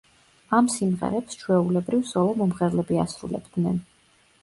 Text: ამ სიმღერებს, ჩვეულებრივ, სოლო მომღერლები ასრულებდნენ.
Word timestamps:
ამ 0.59 0.69
სიმღერებს, 0.75 1.37
ჩვეულებრივ, 1.43 2.03
სოლო 2.15 2.35
მომღერლები 2.43 3.01
ასრულებდნენ. 3.07 3.83